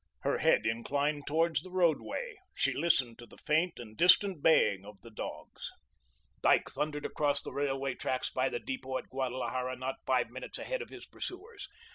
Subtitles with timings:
[0.21, 4.99] Her head inclined towards the roadway, she listened to the faint and distant baying of
[5.01, 5.69] the dogs.
[6.41, 10.81] Dyke thundered across the railway tracks by the depot at Guadalajara not five minutes ahead
[10.81, 11.69] of his pursuers.